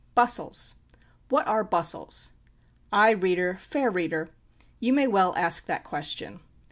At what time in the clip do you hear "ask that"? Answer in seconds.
5.37-5.83